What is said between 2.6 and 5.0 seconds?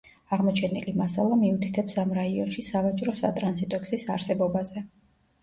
სავაჭრო-სატრანზიტო გზის არსებობაზე.